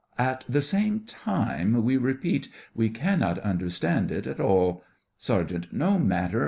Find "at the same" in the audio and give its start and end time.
0.17-1.01